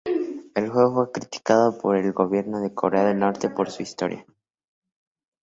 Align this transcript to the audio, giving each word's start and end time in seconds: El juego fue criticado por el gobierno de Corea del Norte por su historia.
El 0.55 0.67
juego 0.67 0.95
fue 0.95 1.11
criticado 1.11 1.77
por 1.77 1.95
el 1.95 2.11
gobierno 2.11 2.59
de 2.59 2.73
Corea 2.73 3.05
del 3.05 3.19
Norte 3.19 3.51
por 3.51 3.69
su 3.69 3.83
historia. 3.83 4.25